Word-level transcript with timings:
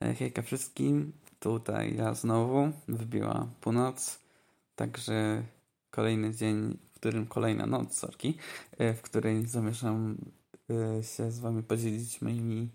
E, 0.00 0.14
hejka 0.14 0.42
wszystkim, 0.42 1.12
tutaj 1.40 1.96
ja 1.96 2.14
znowu, 2.14 2.72
wybiła 2.88 3.48
północ, 3.60 4.18
także 4.74 5.42
kolejny 5.90 6.34
dzień, 6.34 6.78
w 6.92 6.94
którym 6.94 7.26
kolejna 7.26 7.66
noc, 7.66 7.98
sorki, 7.98 8.38
e, 8.78 8.94
w 8.94 9.02
której 9.02 9.46
zamierzam 9.46 10.16
e, 10.70 11.02
się 11.02 11.30
z 11.30 11.38
wami 11.38 11.62
podzielić 11.62 12.22
moimi 12.22 12.68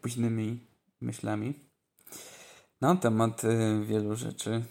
późnymi 0.00 0.60
myślami. 1.00 1.54
Na 2.80 2.96
temat 2.96 3.42
wielu 3.84 4.16
rzeczy. 4.16 4.64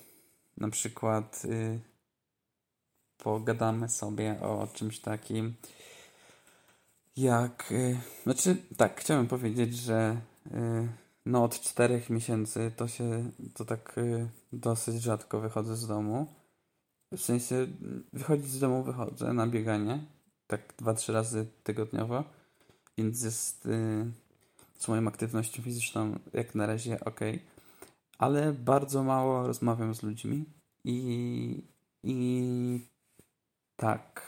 Na 0.58 0.70
przykład 0.70 1.44
pogadamy 3.18 3.90
sobie 3.90 4.42
o 4.42 4.68
czymś 4.74 5.00
takim 5.00 5.54
jak, 7.18 7.74
znaczy 8.24 8.58
tak, 8.78 9.00
chciałem 9.02 9.28
powiedzieć, 9.28 9.76
że 9.76 10.22
no 11.28 11.44
od 11.44 11.60
czterech 11.60 12.10
miesięcy 12.10 12.72
to 12.76 12.88
się, 12.88 13.32
to 13.54 13.66
tak 13.66 13.98
y, 13.98 14.30
dosyć 14.54 15.02
rzadko 15.02 15.40
wychodzę 15.40 15.76
z 15.76 15.88
domu. 15.88 16.28
W 17.12 17.22
sensie 17.22 17.68
wychodzić 18.14 18.50
z 18.50 18.60
domu 18.60 18.84
wychodzę 18.84 19.34
na 19.34 19.48
bieganie, 19.48 20.06
tak 20.48 20.74
dwa, 20.78 20.94
trzy 20.94 21.14
razy 21.14 21.48
tygodniowo, 21.64 22.24
więc 22.98 23.24
jest 23.24 23.66
y, 23.66 24.06
z 24.78 24.88
moją 24.88 25.08
aktywnością 25.08 25.64
fizyczną 25.64 26.20
jak 26.34 26.56
na 26.56 26.66
razie 26.66 27.00
ok, 27.00 27.20
ale 28.18 28.54
bardzo 28.54 29.04
mało 29.04 29.48
rozmawiam 29.48 29.96
z 29.96 30.04
ludźmi 30.04 30.46
i, 30.84 31.64
i 32.04 32.82
tak, 33.76 34.22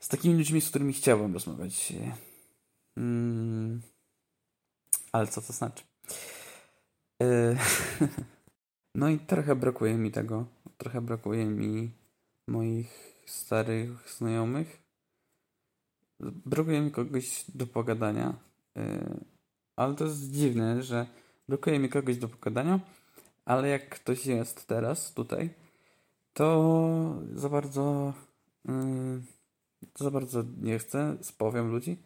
z 0.00 0.08
takimi 0.08 0.34
ludźmi, 0.34 0.60
z 0.60 0.68
którymi 0.68 0.92
chciałbym 0.92 1.32
rozmawiać. 1.34 1.92
Mm 2.96 3.95
ale 5.12 5.26
co 5.26 5.40
to 5.42 5.52
znaczy? 5.52 5.84
Yy... 7.20 7.56
no 8.94 9.08
i 9.08 9.18
trochę 9.18 9.56
brakuje 9.56 9.94
mi 9.94 10.10
tego. 10.10 10.46
Trochę 10.78 11.00
brakuje 11.00 11.44
mi 11.44 11.90
moich 12.48 13.22
starych 13.26 14.10
znajomych. 14.18 14.82
Brakuje 16.20 16.80
mi 16.80 16.90
kogoś 16.90 17.44
do 17.54 17.66
pogadania. 17.66 18.34
Yy... 18.76 19.20
Ale 19.76 19.94
to 19.94 20.04
jest 20.04 20.30
dziwne, 20.30 20.82
że 20.82 21.06
brakuje 21.48 21.78
mi 21.78 21.88
kogoś 21.88 22.16
do 22.16 22.28
pogadania, 22.28 22.80
ale 23.44 23.68
jak 23.68 23.88
ktoś 23.88 24.26
jest 24.26 24.66
teraz 24.66 25.14
tutaj, 25.14 25.50
to 26.32 27.22
za 27.34 27.48
bardzo 27.48 28.12
yy, 28.64 29.20
za 29.98 30.10
bardzo 30.10 30.44
nie 30.60 30.78
chcę, 30.78 31.16
spowiem 31.20 31.70
ludzi. 31.70 31.96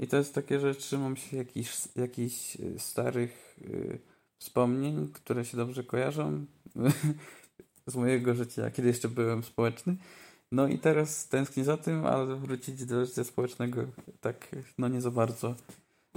I 0.00 0.06
to 0.06 0.16
jest 0.16 0.34
takie, 0.34 0.60
że 0.60 0.74
trzymam 0.74 1.16
się 1.16 1.36
jakichś, 1.36 1.78
jakichś 1.96 2.56
y, 2.56 2.78
starych 2.78 3.58
y, 3.62 3.98
wspomnień, 4.38 5.08
które 5.12 5.44
się 5.44 5.56
dobrze 5.56 5.84
kojarzą 5.84 6.46
z 7.86 7.96
mojego 7.96 8.34
życia, 8.34 8.70
kiedy 8.70 8.88
jeszcze 8.88 9.08
byłem 9.08 9.44
społeczny. 9.44 9.96
No 10.52 10.68
i 10.68 10.78
teraz 10.78 11.28
tęsknię 11.28 11.64
za 11.64 11.76
tym, 11.76 12.06
ale 12.06 12.36
wrócić 12.36 12.84
do 12.84 13.06
życia 13.06 13.24
społecznego 13.24 13.84
tak, 14.20 14.48
no 14.78 14.88
nie 14.88 15.00
za 15.00 15.10
bardzo. 15.10 15.54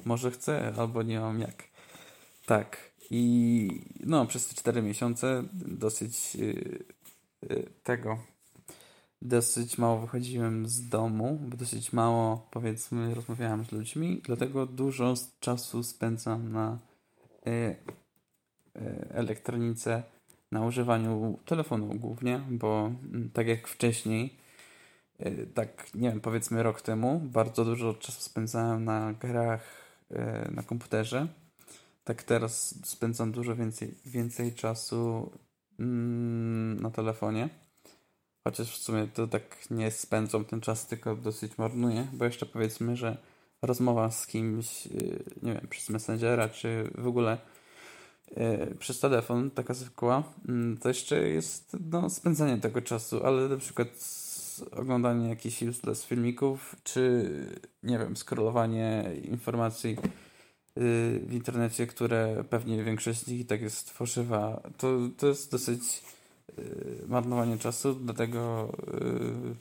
Może 0.05 0.31
chcę, 0.31 0.73
albo 0.77 1.03
nie 1.03 1.19
mam 1.19 1.39
jak. 1.39 1.63
Tak. 2.45 2.91
I 3.09 3.85
no, 3.99 4.25
przez 4.25 4.47
te 4.47 4.55
cztery 4.55 4.81
miesiące 4.81 5.43
dosyć 5.53 6.35
yy, 6.35 6.83
yy, 7.49 7.69
tego 7.83 8.17
dosyć 9.21 9.77
mało 9.77 9.99
wychodziłem 9.99 10.67
z 10.67 10.89
domu, 10.89 11.39
dosyć 11.57 11.93
mało, 11.93 12.47
powiedzmy, 12.51 13.15
rozmawiałem 13.15 13.65
z 13.65 13.71
ludźmi, 13.71 14.21
dlatego 14.25 14.65
dużo 14.65 15.13
czasu 15.39 15.83
spędzam 15.83 16.51
na 16.51 16.79
y, 17.47 17.51
y, 17.51 17.75
elektronice, 19.09 20.03
na 20.51 20.65
używaniu 20.65 21.39
telefonu 21.45 21.87
głównie, 21.87 22.41
bo 22.49 22.91
y, 23.25 23.29
tak 23.29 23.47
jak 23.47 23.67
wcześniej, 23.67 24.37
y, 25.19 25.47
tak 25.53 25.95
nie 25.95 26.09
wiem, 26.09 26.21
powiedzmy 26.21 26.63
rok 26.63 26.81
temu, 26.81 27.19
bardzo 27.19 27.65
dużo 27.65 27.93
czasu 27.93 28.21
spędzałem 28.21 28.85
na 28.85 29.13
grach 29.13 29.63
y, 30.11 30.51
na 30.51 30.63
komputerze. 30.63 31.27
Tak 32.03 32.23
teraz 32.23 32.75
spędzam 32.85 33.31
dużo 33.31 33.55
więcej, 33.55 33.95
więcej 34.05 34.53
czasu 34.53 35.31
mm, 35.79 36.81
na 36.81 36.91
telefonie. 36.91 37.49
Chociaż 38.43 38.79
w 38.79 38.83
sumie 38.83 39.07
to 39.13 39.27
tak 39.27 39.71
nie 39.71 39.91
spędzą 39.91 40.45
ten 40.45 40.61
czas, 40.61 40.87
tylko 40.87 41.15
dosyć 41.15 41.57
marnuję, 41.57 42.07
bo 42.13 42.25
jeszcze 42.25 42.45
powiedzmy, 42.45 42.95
że 42.95 43.17
rozmowa 43.61 44.11
z 44.11 44.27
kimś, 44.27 44.87
y, 44.87 45.23
nie 45.43 45.53
wiem, 45.53 45.67
przez 45.69 45.89
Messengera, 45.89 46.49
czy 46.49 46.91
w 46.97 47.07
ogóle 47.07 47.37
y, 48.31 48.75
przez 48.79 48.99
telefon, 48.99 49.51
taka 49.51 49.73
zwykła, 49.73 50.23
mm, 50.47 50.77
to 50.77 50.87
jeszcze 50.87 51.29
jest 51.29 51.77
no, 51.91 52.09
spędzanie 52.09 52.57
tego 52.57 52.81
czasu, 52.81 53.25
ale 53.25 53.49
na 53.49 53.57
przykład 53.57 53.87
oglądanie 54.71 55.29
jakichś 55.29 55.61
useless 55.61 56.05
filmików, 56.05 56.75
czy 56.83 57.29
nie 57.83 57.99
wiem, 57.99 58.15
scrollowanie 58.15 59.11
informacji 59.23 59.91
y, 59.91 59.97
w 61.25 61.33
internecie, 61.33 61.87
które 61.87 62.43
pewnie 62.49 62.83
większość 62.83 63.19
z 63.19 63.27
nich 63.27 63.39
i 63.39 63.45
tak 63.45 63.61
jest 63.61 63.89
fałszywa, 63.89 64.61
to, 64.77 64.97
to 65.17 65.27
jest 65.27 65.51
dosyć 65.51 65.81
marnowanie 67.07 67.57
czasu, 67.57 67.93
dlatego 67.95 68.71
yy, 68.93 69.55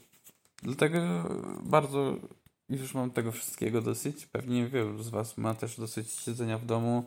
dlatego 0.63 1.01
bardzo 1.63 2.17
już 2.71 2.95
mam 2.95 3.11
tego 3.11 3.33
wszystkiego 3.33 3.83
dosyć. 3.83 4.27
Pewnie 4.27 4.69
wielu 4.69 5.03
z 5.03 5.09
Was 5.09 5.39
ma 5.39 5.55
też 5.55 5.77
dosyć 5.77 6.11
siedzenia 6.11 6.59
w 6.59 6.67
domu 6.67 7.05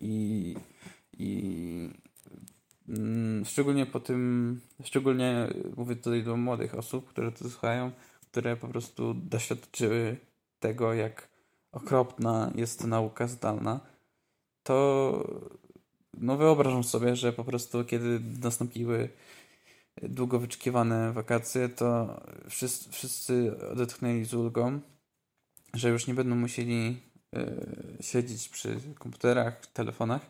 i, 0.00 0.54
i 1.12 1.90
mm, 2.88 3.44
szczególnie 3.44 3.86
po 3.86 4.00
tym, 4.00 4.60
szczególnie 4.84 5.48
mówię 5.76 5.96
tutaj 5.96 6.22
do 6.22 6.36
młodych 6.36 6.74
osób, 6.74 7.08
które 7.08 7.32
to 7.32 7.50
słuchają, 7.50 7.90
które 8.30 8.56
po 8.56 8.68
prostu 8.68 9.14
doświadczyły 9.14 10.16
tego, 10.60 10.94
jak 10.94 11.28
okropna 11.72 12.52
jest 12.54 12.84
nauka 12.84 13.28
zdalna, 13.28 13.80
to 14.62 15.24
no 16.18 16.36
wyobrażam 16.36 16.84
sobie, 16.84 17.16
że 17.16 17.32
po 17.32 17.44
prostu 17.44 17.84
kiedy 17.84 18.20
nastąpiły 18.42 19.08
długo 20.02 20.38
wyczekiwane 20.38 21.12
wakacje, 21.12 21.68
to 21.68 22.20
wszyscy, 22.50 22.92
wszyscy 22.92 23.52
odetchnęli 23.72 24.24
z 24.24 24.34
ulgą, 24.34 24.80
że 25.74 25.88
już 25.88 26.06
nie 26.06 26.14
będą 26.14 26.36
musieli 26.36 26.96
y, 27.36 28.02
siedzieć 28.02 28.48
przy 28.48 28.80
komputerach, 28.98 29.66
telefonach. 29.66 30.22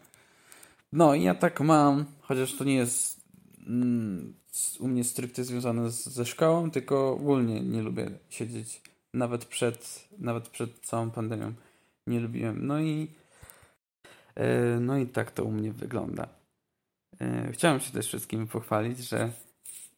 No 0.92 1.14
i 1.14 1.22
ja 1.22 1.34
tak 1.34 1.60
mam, 1.60 2.04
chociaż 2.20 2.56
to 2.56 2.64
nie 2.64 2.74
jest 2.74 3.20
mm, 3.66 4.34
u 4.80 4.88
mnie 4.88 5.04
stricte 5.04 5.44
związane 5.44 5.90
z, 5.90 6.06
ze 6.06 6.26
szkołą, 6.26 6.70
tylko 6.70 7.12
ogólnie 7.12 7.60
nie 7.60 7.82
lubię 7.82 8.10
siedzieć 8.30 8.82
nawet 9.14 9.44
przed, 9.44 10.08
nawet 10.18 10.48
przed 10.48 10.80
całą 10.80 11.10
pandemią. 11.10 11.52
Nie 12.06 12.20
lubiłem. 12.20 12.66
No 12.66 12.80
i 12.80 13.08
no 14.80 14.98
i 14.98 15.06
tak 15.06 15.30
to 15.30 15.44
u 15.44 15.50
mnie 15.50 15.72
wygląda. 15.72 16.28
Y, 17.48 17.52
chciałem 17.52 17.80
się 17.80 17.92
też 17.92 18.06
wszystkim 18.06 18.46
pochwalić, 18.46 18.98
że 18.98 19.30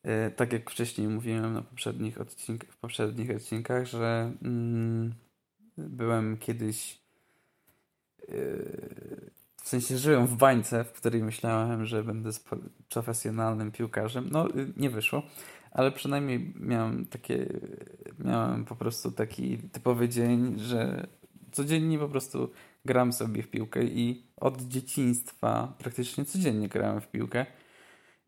E, 0.02 0.30
tak 0.30 0.52
jak 0.52 0.70
wcześniej 0.70 1.08
mówiłem 1.08 1.52
na 1.52 1.62
poprzednich 1.62 2.20
odcink 2.20 2.64
w 2.64 2.76
poprzednich 2.76 3.30
odcinkach, 3.30 3.86
że 3.86 4.32
mm, 4.42 5.14
byłem 5.78 6.36
kiedyś 6.36 6.98
w 9.62 9.68
sensie 9.68 9.98
żyłem 9.98 10.26
w 10.26 10.36
bańce, 10.36 10.84
w 10.84 10.92
której 10.92 11.22
myślałem, 11.22 11.86
że 11.86 12.04
będę 12.04 12.30
profesjonalnym 12.88 13.72
piłkarzem. 13.72 14.28
No, 14.30 14.48
yy, 14.48 14.72
nie 14.76 14.90
wyszło, 14.90 15.22
ale 15.70 15.92
przynajmniej 15.92 16.54
miałem 16.60 17.06
takie, 17.06 17.46
miałem 18.18 18.64
po 18.64 18.76
prostu 18.76 19.12
taki 19.12 19.58
typowy 19.58 20.08
dzień, 20.08 20.58
że 20.58 21.06
codziennie 21.52 21.98
po 21.98 22.08
prostu 22.08 22.50
gram 22.84 23.12
sobie 23.12 23.42
w 23.42 23.50
piłkę 23.50 23.84
i 23.84 24.22
od 24.36 24.62
dzieciństwa 24.62 25.74
praktycznie 25.78 26.24
codziennie 26.24 26.68
grałem 26.68 27.00
w 27.00 27.08
piłkę. 27.08 27.46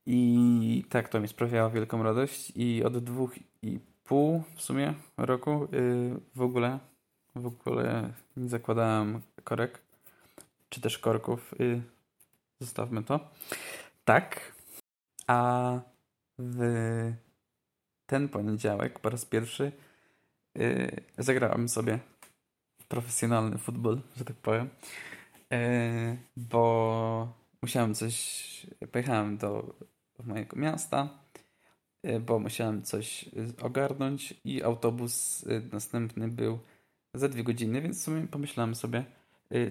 I 0.06 0.84
tak, 0.88 1.08
to 1.08 1.20
mi 1.20 1.28
sprawiało 1.28 1.70
wielką 1.70 2.02
radość 2.02 2.52
i 2.56 2.84
od 2.84 2.98
dwóch 2.98 3.34
i 3.62 3.80
pół 4.04 4.42
w 4.54 4.62
sumie 4.62 4.94
roku 5.16 5.68
yy, 5.72 6.20
w 6.34 6.42
ogóle 6.42 6.78
w 7.34 7.46
ogóle 7.46 8.12
nie 8.36 8.48
zakładałem 8.48 9.20
korek 9.44 9.80
czy 10.68 10.80
też 10.80 10.98
korków. 10.98 11.54
Yy, 11.58 11.82
zostawmy 12.60 13.02
to. 13.02 13.30
Tak. 14.04 14.52
A 15.26 15.80
w 16.38 16.60
ten 18.06 18.28
poniedziałek 18.28 18.98
po 18.98 19.10
raz 19.10 19.24
pierwszy 19.24 19.72
yy, 20.54 20.90
zagrałem 21.18 21.68
sobie 21.68 21.98
profesjonalny 22.90 23.58
futbol, 23.58 24.00
że 24.16 24.24
tak 24.24 24.36
powiem. 24.36 24.68
Yy, 25.50 25.58
bo 26.36 27.34
musiałem 27.62 27.94
coś. 27.94 28.66
Pojechałem 28.92 29.36
do 29.36 29.74
mojego 30.24 30.56
miasta, 30.56 31.08
y, 32.06 32.20
bo 32.20 32.38
musiałem 32.38 32.82
coś 32.82 33.24
ogarnąć 33.62 34.34
i 34.44 34.62
autobus 34.62 35.42
y, 35.42 35.68
następny 35.72 36.28
był 36.28 36.58
za 37.14 37.28
dwie 37.28 37.42
godziny, 37.44 37.82
więc 37.82 38.00
w 38.00 38.02
sumie 38.02 38.26
pomyślałem 38.26 38.74
sobie, 38.74 39.04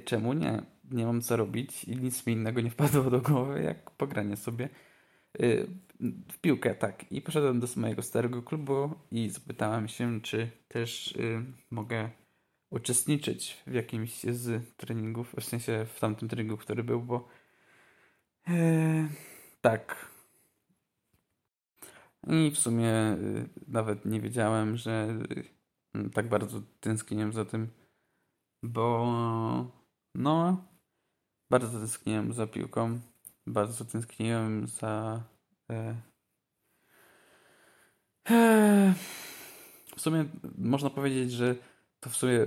czemu 0.05 0.33
nie? 0.33 0.61
nie 0.91 1.05
mam 1.05 1.21
co 1.21 1.37
robić 1.37 1.83
i 1.83 1.95
nic 1.95 2.25
mi 2.25 2.33
innego 2.33 2.61
nie 2.61 2.69
wpadło 2.69 3.03
do 3.03 3.21
głowy, 3.21 3.63
jak 3.63 3.91
pogranie 3.91 4.37
sobie 4.37 4.69
w 6.31 6.37
piłkę, 6.41 6.75
tak. 6.75 7.11
I 7.11 7.21
poszedłem 7.21 7.59
do 7.59 7.67
mojego 7.75 8.01
starego 8.01 8.43
klubu 8.43 8.93
i 9.11 9.29
zapytałem 9.29 9.87
się, 9.87 10.21
czy 10.21 10.51
też 10.67 11.17
mogę 11.71 12.09
uczestniczyć 12.69 13.63
w 13.67 13.73
jakimś 13.73 14.23
z 14.23 14.75
treningów, 14.77 15.35
w 15.39 15.43
sensie 15.43 15.85
w 15.85 15.99
tamtym 15.99 16.29
treningu, 16.29 16.57
który 16.57 16.83
był, 16.83 17.01
bo 17.01 17.27
e, 18.47 19.09
tak. 19.61 20.09
I 22.27 22.51
w 22.51 22.57
sumie 22.57 23.13
y, 23.13 23.49
nawet 23.67 24.05
nie 24.05 24.21
wiedziałem, 24.21 24.77
że 24.77 25.07
tak 26.13 26.29
bardzo 26.29 26.61
tęskniłem 26.79 27.33
za 27.33 27.45
tym, 27.45 27.67
bo 28.63 29.05
no, 30.15 30.65
bardzo 31.49 31.79
tęskniłem 31.79 32.33
za 32.33 32.47
piłką, 32.47 32.99
bardzo 33.47 33.85
tęskniłem 33.85 34.67
za. 34.67 35.23
E, 35.71 35.95
e, 38.29 38.93
w 39.95 40.01
sumie 40.01 40.25
można 40.57 40.89
powiedzieć, 40.89 41.31
że 41.31 41.55
to 41.99 42.09
w 42.09 42.17
sumie 42.17 42.45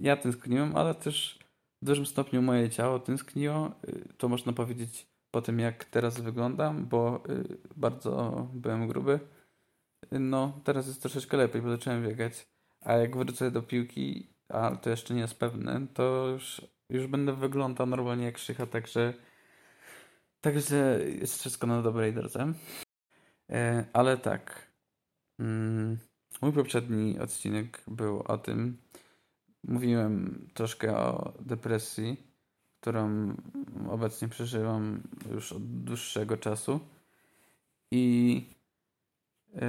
ja 0.00 0.16
tęskniłem, 0.16 0.76
ale 0.76 0.94
też 0.94 1.38
w 1.82 1.84
dużym 1.84 2.06
stopniu 2.06 2.42
moje 2.42 2.70
ciało 2.70 2.98
tęskniło. 2.98 3.72
Y, 3.88 4.14
to 4.18 4.28
można 4.28 4.52
powiedzieć 4.52 5.06
po 5.30 5.42
tym, 5.42 5.58
jak 5.58 5.84
teraz 5.84 6.20
wyglądam, 6.20 6.86
bo 6.86 7.22
y, 7.28 7.58
bardzo 7.76 8.48
byłem 8.54 8.88
gruby. 8.88 9.20
No, 10.12 10.60
teraz 10.64 10.86
jest 10.86 11.02
troszeczkę 11.02 11.36
lepiej, 11.36 11.62
bo 11.62 11.70
zacząłem 11.70 12.08
biegać. 12.08 12.46
A 12.80 12.92
jak 12.92 13.16
wrócę 13.16 13.50
do 13.50 13.62
piłki, 13.62 14.28
a 14.48 14.76
to 14.76 14.90
jeszcze 14.90 15.14
nie 15.14 15.20
jest 15.20 15.38
pewne, 15.38 15.86
to 15.94 16.28
już, 16.28 16.62
już 16.90 17.06
będę 17.06 17.32
wyglądał 17.32 17.86
normalnie 17.86 18.24
jak 18.24 18.38
szycha, 18.38 18.66
także 18.66 19.14
także 20.40 20.98
jest 21.20 21.38
wszystko 21.40 21.66
na 21.66 21.82
dobrej 21.82 22.12
drodze. 22.12 22.52
Ale 23.92 24.16
tak. 24.16 24.72
Mm, 25.38 25.98
mój 26.42 26.52
poprzedni 26.52 27.18
odcinek 27.18 27.82
był 27.88 28.22
o 28.22 28.38
tym. 28.38 28.76
Mówiłem 29.64 30.46
troszkę 30.54 30.96
o 30.96 31.32
depresji, 31.40 32.16
którą 32.80 33.34
obecnie 33.90 34.28
przeżywam 34.28 35.02
już 35.30 35.52
od 35.52 35.84
dłuższego 35.84 36.36
czasu. 36.36 36.80
I 37.90 38.34
yy, 39.54 39.60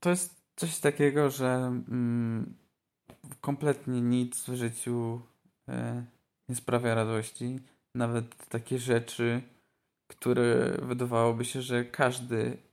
to 0.00 0.10
jest 0.10 0.42
coś 0.56 0.80
takiego, 0.80 1.30
że 1.30 1.54
mm, 1.88 2.54
kompletnie 3.40 4.00
nic 4.00 4.44
w 4.44 4.54
życiu 4.54 5.20
yy, 5.68 5.74
nie 6.48 6.54
sprawia 6.56 6.94
radości. 6.94 7.60
Nawet 7.94 8.48
takie 8.48 8.78
rzeczy, 8.78 9.42
które 10.06 10.78
wydawałoby 10.82 11.44
się, 11.44 11.62
że 11.62 11.84
każdy 11.84 12.65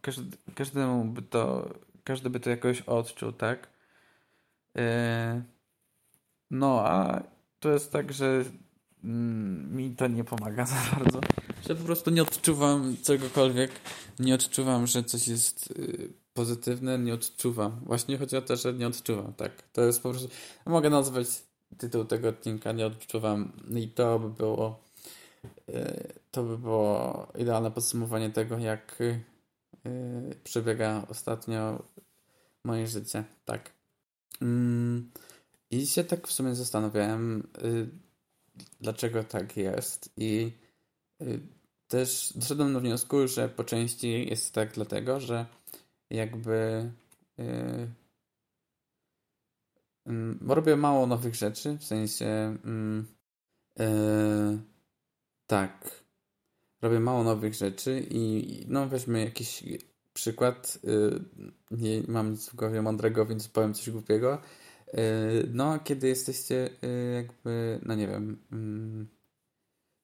każdy, 0.00 0.36
każdemu 0.54 1.04
by 1.04 1.22
to, 1.22 1.70
każdy 2.04 2.30
by 2.30 2.40
to 2.40 2.50
jakoś 2.50 2.80
odczuł, 2.80 3.32
tak? 3.32 3.68
E, 4.76 5.42
no, 6.50 6.80
a 6.86 7.22
to 7.60 7.70
jest 7.70 7.92
tak, 7.92 8.12
że 8.12 8.44
mm, 9.04 9.76
mi 9.76 9.96
to 9.96 10.08
nie 10.08 10.24
pomaga 10.24 10.66
za 10.74 10.76
bardzo. 10.96 11.20
Że 11.68 11.74
po 11.74 11.84
prostu 11.84 12.10
nie 12.10 12.22
odczuwam 12.22 12.96
czegokolwiek, 13.02 13.70
nie 14.18 14.34
odczuwam, 14.34 14.86
że 14.86 15.04
coś 15.04 15.28
jest 15.28 15.70
y, 15.70 16.12
pozytywne, 16.34 16.98
nie 16.98 17.14
odczuwam. 17.14 17.80
Właśnie 17.86 18.18
chodzi 18.18 18.36
o 18.36 18.42
to, 18.42 18.56
że 18.56 18.72
nie 18.72 18.86
odczuwam, 18.86 19.34
tak. 19.34 19.62
To 19.72 19.82
jest 19.82 20.02
po 20.02 20.10
prostu, 20.10 20.28
mogę 20.66 20.90
nazwać 20.90 21.26
tytuł 21.78 22.04
tego 22.04 22.28
odcinka, 22.28 22.72
nie 22.72 22.86
odczuwam 22.86 23.52
i 23.74 23.88
to 23.88 24.18
by 24.18 24.30
było 24.30 24.68
y, 24.68 24.91
to 26.30 26.42
by 26.42 26.58
było 26.58 27.28
idealne 27.38 27.70
podsumowanie 27.70 28.30
tego, 28.30 28.58
jak 28.58 28.98
Yy, 29.84 30.34
przebiega 30.44 31.06
ostatnio 31.08 31.82
moje 32.64 32.86
życie. 32.86 33.24
Tak. 33.44 33.70
Mm, 34.42 35.10
I 35.70 35.86
się 35.86 36.04
tak 36.04 36.28
w 36.28 36.32
sumie 36.32 36.54
zastanawiałem, 36.54 37.48
yy, 37.62 37.88
dlaczego 38.80 39.24
tak 39.24 39.56
jest. 39.56 40.12
I 40.16 40.52
też 41.88 42.32
doszedłem 42.36 42.72
do 42.72 42.80
wniosku, 42.80 43.28
że 43.28 43.48
po 43.48 43.64
części 43.64 44.28
jest 44.28 44.54
tak 44.54 44.72
dlatego, 44.72 45.20
że 45.20 45.46
jakby 46.10 46.90
mm, 50.06 50.38
robię 50.48 50.76
mało 50.76 51.06
nowych 51.06 51.34
rzeczy, 51.34 51.78
w 51.78 51.84
sensie 51.84 52.56
yy, 53.78 54.71
tak, 55.52 56.02
robię 56.82 57.00
mało 57.00 57.24
nowych 57.24 57.54
rzeczy 57.54 58.06
i 58.10 58.64
no 58.68 58.86
weźmy 58.86 59.24
jakiś 59.24 59.64
przykład. 60.14 60.78
Y, 60.84 61.20
nie 61.70 62.02
mam 62.08 62.30
nic 62.30 62.48
w 62.48 62.54
głowie 62.54 62.82
mądrego, 62.82 63.26
więc 63.26 63.48
powiem 63.48 63.74
coś 63.74 63.90
głupiego. 63.90 64.38
Y, 64.88 65.48
no, 65.52 65.78
kiedy 65.78 66.08
jesteście 66.08 66.70
y, 66.84 67.12
jakby, 67.14 67.80
no 67.82 67.94
nie 67.94 68.08
wiem, 68.08 68.38
mm, 68.52 69.08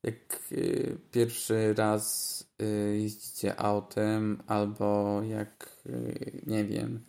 jak 0.03 0.43
pierwszy 1.13 1.75
raz 1.75 2.45
jeździcie 2.99 3.61
autem, 3.61 4.43
albo 4.47 5.21
jak, 5.23 5.83
nie 6.47 6.65
wiem, 6.65 7.05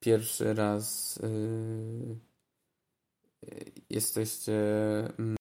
pierwszy 0.00 0.54
raz 0.54 1.18
jesteście, 3.90 4.54
mm, 5.18 5.36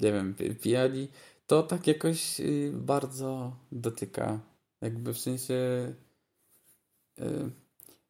nie 0.00 0.12
wiem, 0.12 0.34
pijali, 0.60 1.08
to 1.48 1.62
tak 1.62 1.86
jakoś 1.86 2.40
y, 2.40 2.72
bardzo 2.74 3.56
dotyka. 3.72 4.40
Jakby 4.80 5.14
w 5.14 5.18
sensie. 5.18 5.54
Y, 7.18 7.50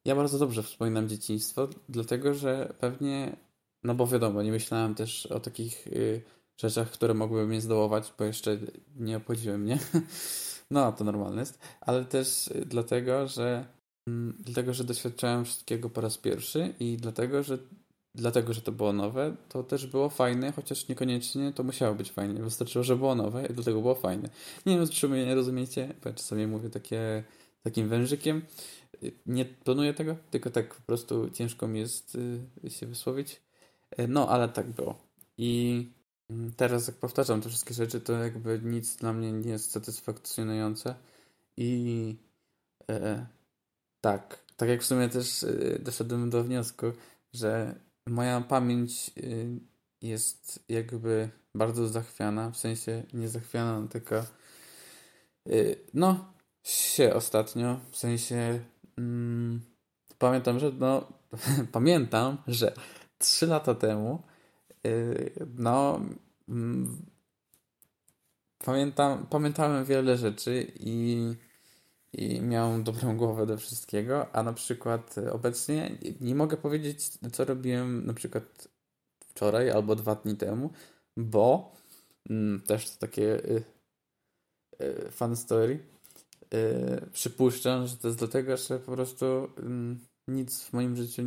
ja 0.05 0.15
bardzo 0.15 0.39
dobrze 0.39 0.63
wspominam 0.63 1.09
dzieciństwo, 1.09 1.67
dlatego 1.89 2.33
że 2.33 2.73
pewnie. 2.79 3.35
No 3.83 3.95
bo 3.95 4.07
wiadomo, 4.07 4.43
nie 4.43 4.51
myślałem 4.51 4.95
też 4.95 5.25
o 5.25 5.39
takich 5.39 5.87
y, 5.87 6.21
rzeczach, 6.57 6.91
które 6.91 7.13
mogłyby 7.13 7.47
mnie 7.47 7.61
zdołować, 7.61 8.13
bo 8.17 8.25
jeszcze 8.25 8.59
nie 8.95 9.17
obchodziły 9.17 9.57
mnie. 9.57 9.79
No, 10.71 10.91
to 10.91 11.03
normalne 11.03 11.41
jest. 11.41 11.59
Ale 11.81 12.05
też 12.05 12.49
dlatego, 12.65 13.27
że. 13.27 13.65
Mm, 14.07 14.37
dlatego, 14.39 14.73
że 14.73 14.83
doświadczałem 14.83 15.45
wszystkiego 15.45 15.89
po 15.89 16.01
raz 16.01 16.17
pierwszy 16.17 16.73
i 16.79 16.97
dlatego, 16.97 17.43
że 17.43 17.57
dlatego, 18.19 18.53
że 18.53 18.61
to 18.61 18.71
było 18.71 18.93
nowe, 18.93 19.35
to 19.49 19.63
też 19.63 19.87
było 19.87 20.09
fajne, 20.09 20.51
chociaż 20.51 20.87
niekoniecznie 20.87 21.53
to 21.53 21.63
musiało 21.63 21.95
być 21.95 22.11
fajne. 22.11 22.41
Wystarczyło, 22.41 22.83
że 22.83 22.95
było 22.95 23.15
nowe 23.15 23.45
i 23.45 23.53
dlatego 23.53 23.81
było 23.81 23.95
fajne. 23.95 24.29
Nie 24.65 24.77
wiem, 24.77 24.87
czy 24.87 25.09
mnie 25.09 25.25
nie 25.25 25.35
rozumiecie, 25.35 25.93
bo 26.03 26.09
ja 26.09 26.15
czasami 26.15 26.47
mówię 26.47 26.69
takie, 26.69 27.23
takim 27.63 27.89
wężykiem. 27.89 28.41
Nie 29.25 29.45
planuję 29.45 29.93
tego, 29.93 30.15
tylko 30.31 30.49
tak 30.49 30.75
po 30.75 30.81
prostu 30.81 31.29
ciężko 31.29 31.67
mi 31.67 31.79
jest 31.79 32.17
y, 32.65 32.69
się 32.69 32.85
wysłowić. 32.85 33.41
E, 33.91 34.07
no, 34.07 34.29
ale 34.29 34.49
tak 34.49 34.67
było. 34.67 34.97
I 35.37 35.87
mm, 36.29 36.53
teraz 36.53 36.87
jak 36.87 36.95
powtarzam 36.95 37.41
te 37.41 37.49
wszystkie 37.49 37.73
rzeczy, 37.73 38.01
to 38.01 38.13
jakby 38.13 38.61
nic 38.63 38.95
dla 38.95 39.13
mnie 39.13 39.31
nie 39.31 39.51
jest 39.51 39.71
satysfakcjonujące. 39.71 40.95
I 41.57 42.15
e, 42.89 43.25
tak, 44.01 44.39
tak 44.57 44.69
jak 44.69 44.81
w 44.81 44.85
sumie 44.85 45.09
też 45.09 45.43
e, 45.43 45.79
doszedłem 45.79 46.29
do 46.29 46.43
wniosku, 46.43 46.85
że 47.33 47.75
moja 48.09 48.41
pamięć 48.41 49.11
y, 49.17 49.59
jest 50.01 50.63
jakby 50.69 51.29
bardzo 51.55 51.87
zachwiana, 51.87 52.51
w 52.51 52.57
sensie 52.57 53.03
nie 53.13 53.29
zachwiana, 53.29 53.87
tylko 53.87 54.23
y, 55.47 55.75
no 55.93 56.33
się 56.63 57.13
ostatnio, 57.13 57.79
w 57.91 57.97
sensie 57.97 58.59
mm, 58.97 59.61
pamiętam, 60.17 60.59
że 60.59 60.71
no 60.71 61.07
pamiętam, 61.71 62.37
że 62.47 62.73
trzy 63.17 63.47
lata 63.47 63.75
temu 63.75 64.23
y, 64.87 65.31
no 65.55 65.99
mm, 66.49 67.05
pamiętam, 68.65 69.27
pamiętałem 69.29 69.85
wiele 69.85 70.17
rzeczy 70.17 70.71
i 70.79 71.35
i 72.13 72.41
miałem 72.41 72.83
dobrą 72.83 73.17
głowę 73.17 73.45
do 73.45 73.57
wszystkiego, 73.57 74.35
a 74.35 74.43
na 74.43 74.53
przykład 74.53 75.15
obecnie 75.31 75.97
nie 76.21 76.35
mogę 76.35 76.57
powiedzieć, 76.57 77.09
co 77.31 77.45
robiłem 77.45 78.05
na 78.05 78.13
przykład 78.13 78.67
wczoraj 79.19 79.71
albo 79.71 79.95
dwa 79.95 80.15
dni 80.15 80.37
temu, 80.37 80.69
bo 81.17 81.75
mm, 82.29 82.61
też 82.61 82.89
to 82.89 82.99
takie 82.99 83.45
y, 83.45 83.63
y, 84.81 85.11
fun 85.11 85.35
story. 85.35 85.79
Y, 86.53 87.09
przypuszczam, 87.13 87.87
że 87.87 87.97
to 87.97 88.07
jest 88.07 88.19
dlatego, 88.19 88.57
że 88.57 88.79
po 88.79 88.91
prostu 88.91 89.25
y, 89.25 89.49
nic 90.27 90.63
w 90.63 90.73
moim 90.73 90.95
życiu, 90.95 91.23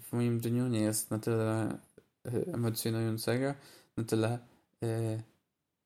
w 0.00 0.12
moim 0.12 0.40
dniu 0.40 0.68
nie 0.68 0.80
jest 0.80 1.10
na 1.10 1.18
tyle 1.18 1.78
emocjonującego, 2.54 3.54
na 3.96 4.04
tyle 4.04 4.38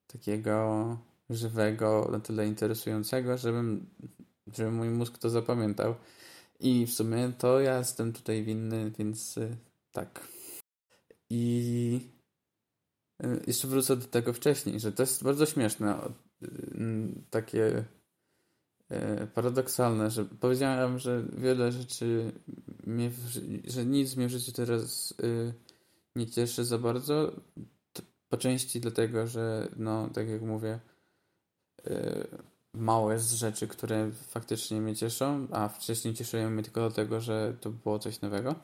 takiego 0.06 0.98
żywego, 1.34 2.08
na 2.12 2.20
tyle 2.20 2.46
interesującego, 2.46 3.38
żebym, 3.38 3.86
żeby 4.56 4.70
mój 4.70 4.88
mózg 4.88 5.18
to 5.18 5.30
zapamiętał. 5.30 5.94
I 6.60 6.86
w 6.86 6.92
sumie 6.92 7.32
to 7.38 7.60
ja 7.60 7.78
jestem 7.78 8.12
tutaj 8.12 8.44
winny, 8.44 8.92
więc 8.98 9.36
y, 9.36 9.56
tak. 9.92 10.28
I 11.30 12.00
y, 13.24 13.40
jeszcze 13.46 13.68
wrócę 13.68 13.96
do 13.96 14.06
tego 14.06 14.32
wcześniej, 14.32 14.80
że 14.80 14.92
to 14.92 15.02
jest 15.02 15.24
bardzo 15.24 15.46
śmieszne. 15.46 15.98
Takie 17.30 17.84
paradoksalne, 19.34 20.10
że 20.10 20.24
powiedziałem, 20.24 20.98
że 20.98 21.24
wiele 21.38 21.72
rzeczy, 21.72 22.32
mnie, 22.86 23.10
że 23.64 23.86
nic 23.86 24.16
mnie 24.16 24.26
w 24.26 24.30
życiu 24.30 24.52
teraz 24.52 25.14
nie 26.16 26.26
cieszy 26.26 26.64
za 26.64 26.78
bardzo. 26.78 27.32
Po 28.28 28.36
części 28.36 28.80
dlatego, 28.80 29.26
że 29.26 29.68
no, 29.76 30.08
tak 30.08 30.28
jak 30.28 30.42
mówię, 30.42 30.80
mało 32.74 33.12
jest 33.12 33.32
rzeczy, 33.32 33.68
które 33.68 34.10
faktycznie 34.12 34.80
mnie 34.80 34.96
cieszą, 34.96 35.46
a 35.50 35.68
wcześniej 35.68 36.14
cieszyły 36.14 36.50
mnie 36.50 36.62
tylko 36.62 36.80
dlatego, 36.80 37.20
że 37.20 37.54
to 37.60 37.70
było 37.70 37.98
coś 37.98 38.20
nowego. 38.20 38.54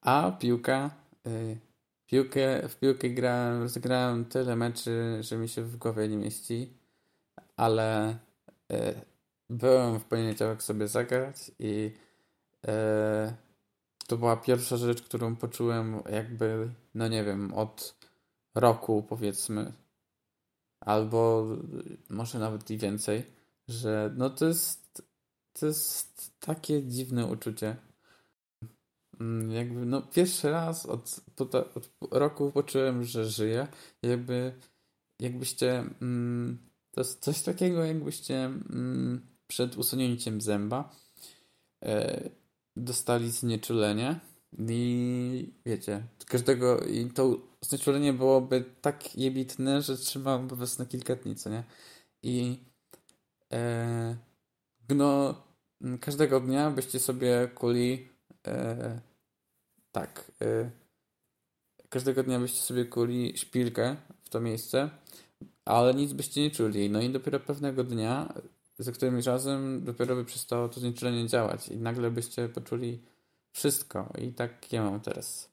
A 0.00 0.32
piłka, 0.40 0.90
y, 1.26 1.58
piłkę, 2.06 2.68
w 2.68 2.76
piłkę 2.76 3.10
grałem, 3.10 3.62
rozegrałem 3.62 4.24
tyle 4.24 4.56
meczy, 4.56 5.18
że 5.20 5.36
mi 5.36 5.48
się 5.48 5.62
w 5.62 5.76
głowie 5.76 6.08
nie 6.08 6.16
mieści, 6.16 6.72
ale 7.56 8.10
y, 8.72 8.94
byłem 9.50 10.00
w 10.00 10.04
poniedziałek 10.04 10.62
sobie 10.62 10.88
zagrać 10.88 11.50
i 11.58 11.92
y, 12.64 12.68
to 14.06 14.16
była 14.16 14.36
pierwsza 14.36 14.76
rzecz, 14.76 15.02
którą 15.02 15.36
poczułem 15.36 16.02
jakby, 16.10 16.70
no 16.94 17.08
nie 17.08 17.24
wiem, 17.24 17.54
od 17.54 17.94
roku 18.54 19.02
powiedzmy, 19.08 19.72
albo 20.84 21.46
może 22.10 22.38
nawet 22.38 22.70
i 22.70 22.78
więcej, 22.78 23.24
że 23.68 24.14
no 24.16 24.30
to 24.30 24.46
jest, 24.46 25.02
to 25.52 25.66
jest 25.66 26.32
takie 26.40 26.82
dziwne 26.82 27.26
uczucie. 27.26 27.76
Mm, 29.20 29.50
jakby, 29.52 29.86
no 29.86 30.02
pierwszy 30.02 30.50
raz 30.50 30.86
od, 30.86 31.20
od 31.36 31.52
roku 32.10 32.52
poczułem, 32.52 33.04
że 33.04 33.26
żyję. 33.26 33.66
Jakby, 34.02 34.52
jakbyście, 35.20 35.78
mm, 36.02 36.58
to 36.90 37.00
jest 37.00 37.20
coś 37.20 37.42
takiego, 37.42 37.84
jakbyście 37.84 38.44
mm, 38.44 39.26
przed 39.46 39.76
usunięciem 39.76 40.40
zęba 40.40 40.96
e, 41.84 42.30
dostali 42.76 43.30
znieczulenie 43.30 44.20
i 44.58 45.52
wiecie, 45.66 46.02
każdego, 46.26 46.80
i 46.80 47.06
to 47.06 47.38
znieczulenie 47.60 48.12
byłoby 48.12 48.64
tak 48.80 49.16
jebitne, 49.16 49.82
że 49.82 49.96
trzymałoby 49.96 50.56
was 50.56 50.78
na 50.78 50.86
kilka 50.86 51.16
dni, 51.16 51.36
co 51.36 51.50
nie? 51.50 51.64
I 52.22 52.58
e, 53.52 54.16
każdego 56.00 56.40
dnia 56.40 56.70
byście 56.70 57.00
sobie 57.00 57.48
kuli 57.54 58.08
e, 58.46 59.00
tak, 59.92 60.32
e, 60.42 60.70
każdego 61.88 62.22
dnia 62.22 62.40
byście 62.40 62.60
sobie 62.60 62.84
kuli 62.84 63.38
szpilkę 63.38 63.96
w 64.24 64.28
to 64.28 64.40
miejsce, 64.40 64.90
ale 65.64 65.94
nic 65.94 66.12
byście 66.12 66.42
nie 66.42 66.50
czuli. 66.50 66.90
No 66.90 67.00
i 67.00 67.10
dopiero 67.10 67.40
pewnego 67.40 67.84
dnia, 67.84 68.34
za 68.78 68.92
którymś 68.92 69.26
razem 69.26 69.84
dopiero 69.84 70.16
by 70.16 70.24
przestało 70.24 70.68
to 70.68 70.80
znieczulenie 70.80 71.26
działać 71.26 71.68
i 71.68 71.76
nagle 71.76 72.10
byście 72.10 72.48
poczuli 72.48 73.02
wszystko. 73.52 74.12
I 74.18 74.32
tak 74.32 74.72
ja 74.72 74.82
mam 74.82 75.00
teraz. 75.00 75.50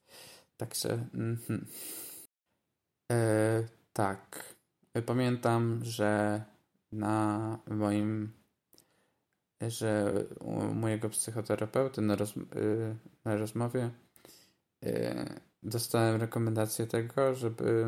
Także. 0.57 1.07
Mm 1.13 1.37
-hmm. 1.37 1.65
e, 3.11 3.63
tak. 3.93 4.55
Pamiętam, 5.05 5.79
że 5.83 6.41
na 6.91 7.59
moim. 7.67 8.31
że 9.67 10.13
u 10.39 10.73
mojego 10.73 11.09
psychoterapeuty 11.09 12.01
na, 12.01 12.15
roz, 12.15 12.37
y, 12.37 12.95
na 13.25 13.35
rozmowie 13.35 13.89
y, 14.85 15.15
dostałem 15.63 16.21
rekomendację 16.21 16.87
tego, 16.87 17.35
żeby 17.35 17.85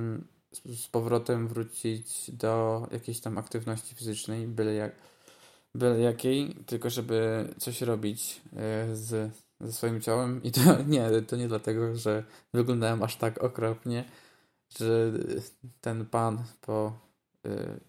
z 0.65 0.88
powrotem 0.88 1.48
wrócić 1.48 2.32
do 2.32 2.88
jakiejś 2.91 3.20
tam 3.20 3.38
aktywności 3.38 3.96
fizycznej, 3.96 4.48
byle, 4.48 4.74
jak, 4.74 4.96
byle 5.75 6.00
jakiej, 6.00 6.56
tylko 6.65 6.89
żeby 6.89 7.48
coś 7.58 7.82
robić 7.82 8.41
y, 8.91 8.96
z 8.96 9.32
ze 9.63 9.72
swoim 9.72 10.01
ciałem 10.01 10.44
i 10.44 10.51
to 10.51 10.62
nie, 10.88 11.22
to 11.22 11.36
nie 11.36 11.48
dlatego, 11.48 11.96
że 11.96 12.24
wyglądałem 12.53 13.03
aż 13.03 13.15
tak 13.15 13.44
okropnie, 13.44 14.03
że 14.77 15.12
ten 15.82 16.06
pan 16.06 16.44
po, 16.62 16.94
y, 17.46 17.80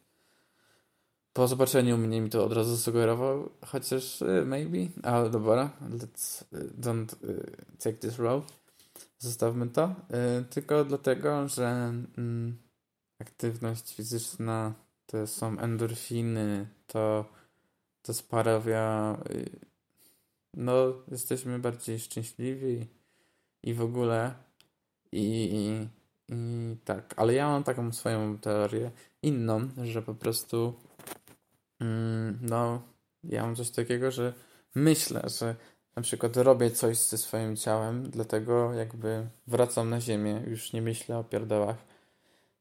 po 1.33 1.49
zobaczeniu 1.49 1.99
mnie 1.99 2.21
mi 2.21 2.31
to 2.31 2.45
od 2.45 2.52
razu 2.52 2.76
sugerował, 2.76 3.50
chociaż 3.67 4.23
y, 4.23 4.45
maybe, 4.47 4.79
ale 5.02 5.31
dobra, 5.31 5.71
let's 5.91 6.45
y, 6.55 6.71
don't 6.81 7.17
take 7.79 7.97
this 7.97 8.19
road. 8.19 8.45
Zostawmy 9.19 9.67
to. 9.69 9.95
Tylko 10.50 10.85
dlatego, 10.85 11.49
że 11.49 11.93
mm, 12.19 12.57
aktywność 13.21 13.95
fizyczna 13.95 14.73
to 15.07 15.26
są 15.26 15.59
endorfiny, 15.59 16.67
to, 16.87 17.25
to 18.02 18.14
sprawia 18.14 19.17
no, 20.54 20.75
jesteśmy 21.11 21.59
bardziej 21.59 22.00
szczęśliwi 22.00 22.87
i 23.62 23.75
w 23.75 23.82
ogóle. 23.82 24.35
I, 25.12 25.49
i, 25.52 25.88
i 26.35 26.76
tak, 26.85 27.14
ale 27.16 27.35
ja 27.35 27.49
mam 27.49 27.64
taką 27.64 27.92
swoją 27.92 28.38
teorię, 28.38 28.90
inną, 29.23 29.68
że 29.82 30.02
po 30.02 30.14
prostu, 30.14 30.75
mm, 31.80 32.38
no, 32.42 32.82
ja 33.25 33.42
mam 33.42 33.56
coś 33.56 33.71
takiego, 33.71 34.11
że 34.11 34.32
myślę, 34.75 35.23
że 35.38 35.56
na 35.97 36.02
przykład 36.02 36.37
robię 36.37 36.71
coś 36.71 36.99
ze 36.99 37.18
swoim 37.18 37.56
ciałem, 37.56 38.11
dlatego 38.11 38.73
jakby 38.73 39.26
wracam 39.47 39.90
na 39.90 40.00
ziemię, 40.00 40.42
już 40.47 40.73
nie 40.73 40.82
myślę 40.82 41.18
o 41.18 41.25
pierdołach, 41.25 41.76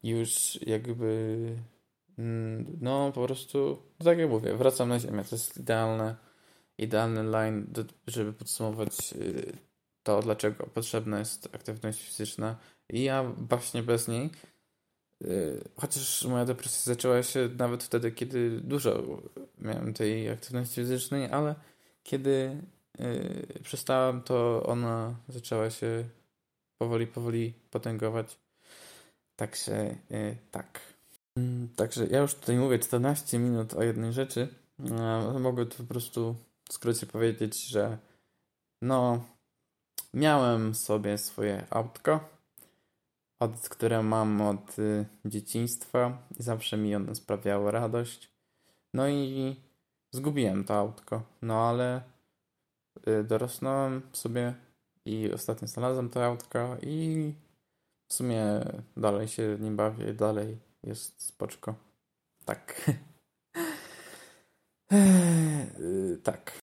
już 0.03 0.60
jakby, 0.67 1.38
mm, 2.17 2.77
no 2.81 3.12
po 3.12 3.25
prostu, 3.25 3.77
tak 4.03 4.17
jak 4.17 4.29
mówię, 4.29 4.55
wracam 4.55 4.89
na 4.89 5.00
ziemię, 5.00 5.24
to 5.29 5.36
jest 5.36 5.57
idealne 5.57 6.30
idealny 6.81 7.23
line, 7.23 7.65
do, 7.67 7.83
żeby 8.07 8.33
podsumować 8.33 9.13
y, 9.13 9.57
to, 10.03 10.21
dlaczego 10.21 10.67
potrzebna 10.67 11.19
jest 11.19 11.50
aktywność 11.55 12.07
fizyczna. 12.07 12.55
I 12.89 13.03
ja 13.03 13.23
właśnie 13.23 13.83
bez 13.83 14.07
niej, 14.07 14.29
y, 15.21 15.61
chociaż 15.75 16.25
moja 16.25 16.45
depresja 16.45 16.93
zaczęła 16.93 17.23
się 17.23 17.50
nawet 17.57 17.83
wtedy, 17.83 18.11
kiedy 18.11 18.61
dużo 18.61 19.03
miałem 19.57 19.93
tej 19.93 20.29
aktywności 20.29 20.75
fizycznej, 20.75 21.31
ale 21.31 21.55
kiedy 22.03 22.61
y, 23.00 23.59
przestałem, 23.63 24.21
to 24.21 24.63
ona 24.65 25.15
zaczęła 25.29 25.69
się 25.69 26.03
powoli, 26.77 27.07
powoli 27.07 27.53
potęgować. 27.69 28.38
Także 29.35 29.95
tak. 30.51 30.79
Mm, 31.35 31.69
także 31.75 32.07
ja 32.07 32.19
już 32.19 32.33
tutaj 32.35 32.55
mówię 32.55 32.79
14 32.79 33.39
minut 33.39 33.73
o 33.73 33.83
jednej 33.83 34.13
rzeczy. 34.13 34.47
Mogę 35.39 35.65
to 35.65 35.77
po 35.77 35.83
prostu 35.83 36.35
w 36.72 36.74
skrócie 36.74 37.06
powiedzieć, 37.06 37.68
że 37.68 37.98
no, 38.82 39.25
miałem 40.13 40.75
sobie 40.75 41.18
swoje 41.18 41.66
autko, 41.70 42.20
od, 43.40 43.70
które 43.70 44.04
mam 44.04 44.42
od 44.42 44.80
y, 44.80 45.06
dzieciństwa 45.25 46.18
i 46.40 46.44
zawsze 46.44 46.78
mi 46.78 46.96
ono 46.96 47.16
sprawiało 47.16 47.72
radość. 47.72 48.32
No 48.94 49.10
i 49.10 49.56
zgubiłem 50.12 50.63
to 50.63 50.75
autko, 50.75 51.24
no 51.42 51.70
ale 51.70 52.01
y, 53.08 53.24
dorosnąłem 53.24 54.01
sobie 54.13 54.54
i 55.06 55.32
ostatnio 55.32 55.68
znalazłem 55.68 56.10
to 56.10 56.25
autko 56.25 56.78
i 56.82 57.34
w 58.08 58.13
sumie 58.13 58.44
dalej 58.98 59.28
się 59.28 59.58
nim 59.60 59.75
bawię, 59.75 60.13
dalej 60.13 60.58
jest 60.84 61.22
spoczko. 61.22 61.75
Tak. 62.46 62.82
Eee, 64.92 66.18
tak. 66.24 66.61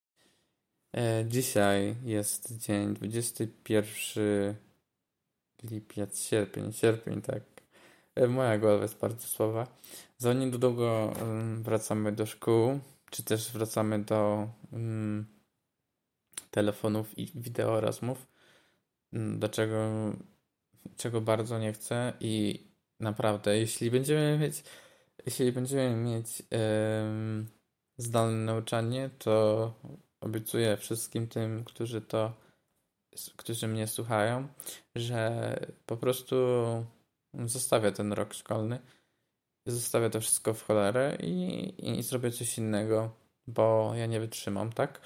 E, 0.99 1.25
dzisiaj 1.29 1.97
jest 2.05 2.57
dzień 2.57 2.95
21 2.95 4.55
lipiec, 5.63 6.23
sierpień, 6.23 6.73
sierpień, 6.73 7.23
tak. 7.23 7.43
E, 8.15 8.29
moja 8.29 8.59
głowa 8.59 8.83
jest 8.83 8.99
bardzo 8.99 9.27
słaba. 9.27 9.67
Za 10.17 10.33
niedługo 10.33 11.13
wracamy 11.63 12.13
do 12.13 12.27
szkół, 12.27 12.81
czy 13.11 13.23
też 13.23 13.53
wracamy 13.53 14.05
do 14.05 14.49
telefonów 16.51 17.19
i 17.19 17.27
wideo 17.35 17.81
rozmów, 17.81 18.27
um, 19.13 19.39
do 19.39 19.49
czego, 19.49 19.77
czego 20.97 21.21
bardzo 21.21 21.59
nie 21.59 21.73
chcę 21.73 22.13
i 22.21 22.65
naprawdę, 23.01 23.59
jeśli 23.59 23.91
będziemy 23.91 24.39
mieć 24.39 24.63
jeśli 25.27 25.53
będziemy 25.53 25.97
mieć 25.97 26.43
zdalne 27.97 28.45
nauczanie, 28.45 29.11
to 29.19 29.75
obiecuję 30.21 30.77
wszystkim 30.77 31.29
tym, 31.29 31.65
którzy 31.65 32.01
to, 32.01 32.33
którzy 33.37 33.69
mnie 33.69 33.87
słuchają, 33.87 34.49
że 34.95 35.57
po 35.87 35.97
prostu 35.97 36.37
zostawię 37.35 37.93
ten 37.93 38.13
rok 38.13 38.35
szkolny, 38.35 38.79
zostawię 39.67 40.11
to 40.11 40.21
wszystko 40.21 40.55
w 40.55 40.63
cholerę 40.63 41.17
i, 41.21 41.75
i 41.99 42.03
zrobię 42.03 42.31
coś 42.31 42.59
innego, 42.59 43.11
bo 43.47 43.93
ja 43.95 44.07
nie 44.07 44.21
wytrzymam, 44.21 44.73
tak? 44.73 45.01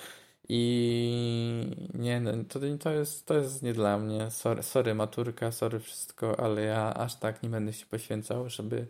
I 0.48 1.88
nie, 1.94 2.20
no, 2.20 2.32
to, 2.48 2.60
to, 2.80 2.90
jest, 2.90 3.26
to 3.26 3.34
jest 3.34 3.62
nie 3.62 3.72
dla 3.72 3.98
mnie. 3.98 4.30
Sorry, 4.30 4.62
sorry, 4.62 4.94
maturka, 4.94 5.52
sorry 5.52 5.80
wszystko, 5.80 6.40
ale 6.40 6.62
ja 6.62 6.94
aż 6.94 7.14
tak 7.14 7.42
nie 7.42 7.48
będę 7.48 7.72
się 7.72 7.86
poświęcał, 7.86 8.50
żeby 8.50 8.86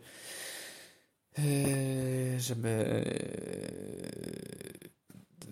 yy, 1.37 2.39
żeby 2.39 3.03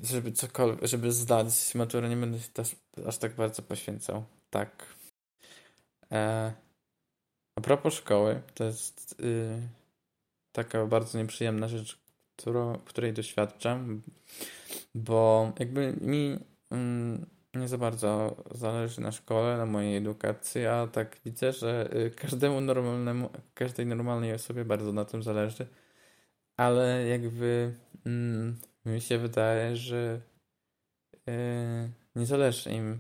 żeby 0.04 0.32
cokolwiek, 0.32 0.88
żeby 0.88 1.12
zdać 1.12 1.76
maturę, 1.76 2.10
nie 2.10 2.18
będę 2.18 2.40
się 2.40 2.50
też 2.50 2.76
aż 3.08 3.18
tak 3.18 3.36
bardzo 3.36 3.62
poświęcał. 3.62 4.24
Tak. 4.50 4.86
E, 6.12 6.54
a 7.56 7.62
propos 7.62 7.94
szkoły, 7.94 8.42
to 8.54 8.64
jest 8.64 9.16
yy, 9.20 9.62
taka 10.52 10.86
bardzo 10.86 11.18
nieprzyjemna 11.18 11.68
rzecz, 11.68 12.00
którą, 12.36 12.78
której 12.86 13.14
doświadczam, 13.14 14.02
bo 14.96 15.52
jakby 15.60 15.94
mi 16.02 16.40
mm, 16.72 17.26
nie 17.54 17.68
za 17.68 17.78
bardzo 17.78 18.36
zależy 18.52 19.02
na 19.02 19.12
szkole, 19.12 19.58
na 19.58 19.66
mojej 19.66 19.98
edukacji, 19.98 20.66
a 20.66 20.88
tak 20.88 21.18
widzę, 21.26 21.54
że 21.54 21.90
y, 21.96 22.12
każdemu 22.12 22.62
normalnemu, 22.62 23.30
każdej 23.54 23.86
normalnej 23.86 24.34
osobie 24.34 24.66
bardzo 24.66 24.94
na 24.94 25.06
tym 25.06 25.24
zależy, 25.24 25.68
ale 26.58 27.08
jakby 27.08 27.74
mm, 28.06 28.58
mi 28.86 29.02
się 29.02 29.18
wydaje, 29.18 29.76
że 29.76 30.22
yy, 31.28 31.34
nie 32.16 32.26
zależy 32.26 32.72
im 32.72 33.00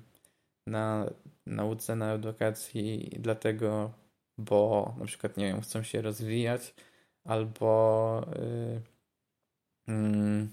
na 0.67 1.09
nauce, 1.45 1.95
na 1.95 2.13
edukacji, 2.13 3.11
dlatego, 3.19 3.91
bo 4.37 4.93
na 4.99 5.05
przykład, 5.05 5.37
nie 5.37 5.45
wiem, 5.45 5.61
chcą 5.61 5.83
się 5.83 6.01
rozwijać, 6.01 6.73
albo 7.23 8.25
yy, 8.35 8.81
yy, 9.95 10.47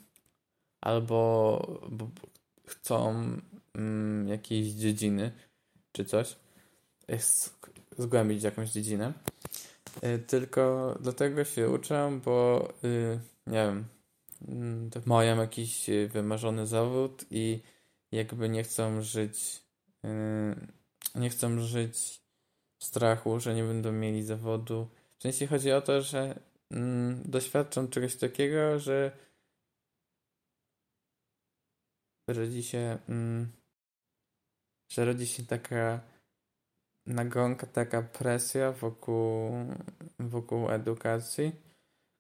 albo 0.81 1.79
chcą 2.67 3.25
mm, 3.75 4.29
jakiejś 4.29 4.69
dziedziny 4.69 5.33
czy 5.93 6.05
coś, 6.05 6.37
zgłębić 7.99 8.43
jakąś 8.43 8.71
dziedzinę. 8.71 9.13
Tylko 10.27 10.95
dlatego 11.01 11.45
się 11.45 11.71
uczę, 11.71 12.21
bo 12.25 12.69
nie 13.47 13.67
wiem, 13.67 13.85
mają 15.07 15.41
jakiś 15.41 15.87
wymarzony 16.09 16.67
zawód 16.67 17.25
i 17.31 17.63
jakby 18.13 18.49
nie 18.49 18.63
chcą 18.63 19.03
żyć 19.03 19.63
y, 20.05 20.79
nie 21.15 21.31
chcą 21.31 21.61
żyć 21.61 22.23
w 22.79 22.85
strachu, 22.85 23.41
że 23.41 23.55
nie 23.55 23.63
będą 23.63 23.93
mieli 23.93 24.23
zawodu. 24.23 24.89
W 25.19 25.23
sensie 25.23 25.47
chodzi 25.47 25.73
o 25.73 25.81
to, 25.81 26.03
że 26.03 26.41
mm, 26.71 27.23
doświadczą 27.25 27.89
czegoś 27.89 28.17
takiego, 28.17 28.79
że 28.79 29.13
rodzi 32.29 32.63
się, 32.63 32.99
mm, 33.09 33.53
że 34.89 35.05
rodzi 35.05 35.27
się 35.27 35.47
taka 35.47 36.01
nagonka, 37.07 37.67
taka 37.67 38.03
presja 38.03 38.73
wokół, 38.73 39.53
wokół 40.19 40.71
edukacji, 40.71 41.53